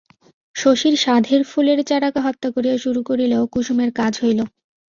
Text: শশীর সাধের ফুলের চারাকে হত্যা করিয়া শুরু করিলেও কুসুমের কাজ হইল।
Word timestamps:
শশীর 0.55 0.95
সাধের 0.97 1.41
ফুলের 1.43 1.79
চারাকে 1.89 2.19
হত্যা 2.25 2.49
করিয়া 2.55 2.77
শুরু 2.77 3.01
করিলেও 3.09 3.43
কুসুমের 3.53 3.89
কাজ 3.99 4.13
হইল। 4.23 4.39